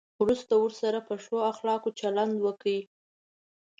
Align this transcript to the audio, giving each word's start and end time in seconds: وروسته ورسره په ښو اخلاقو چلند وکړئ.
وروسته 0.23 0.53
ورسره 0.57 0.99
په 1.07 1.13
ښو 1.23 1.37
اخلاقو 1.51 1.89
چلند 1.99 2.35
وکړئ. 2.45 2.79